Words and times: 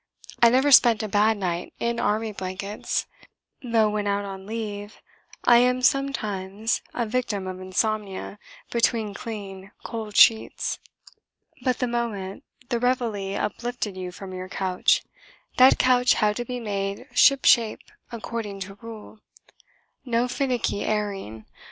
I 0.41 0.49
never 0.49 0.71
spent 0.71 1.03
a 1.03 1.07
bad 1.07 1.37
night 1.37 1.75
in 1.79 1.99
army 1.99 2.31
blankets, 2.31 3.05
though 3.61 3.87
when 3.87 4.07
out 4.07 4.25
on 4.25 4.47
leave 4.47 4.99
I 5.43 5.57
am 5.57 5.83
sometimes 5.83 6.81
a 6.91 7.05
victim 7.05 7.45
of 7.45 7.61
insomnia 7.61 8.39
between 8.71 9.13
clean 9.13 9.69
cold 9.83 10.17
sheets. 10.17 10.79
But 11.61 11.77
the 11.77 11.85
moment 11.87 12.43
the 12.69 12.79
Réveillé 12.79 13.39
uplifted 13.39 13.95
you 13.95 14.11
from 14.11 14.33
your 14.33 14.49
couch, 14.49 15.03
that 15.57 15.77
couch 15.77 16.15
had 16.15 16.35
to 16.37 16.45
be 16.45 16.59
made 16.59 17.05
ship 17.13 17.45
shape 17.45 17.83
according 18.11 18.61
to 18.61 18.79
rule. 18.81 19.19
No 20.03 20.27
finicky 20.27 20.83
"airing"! 20.83 21.45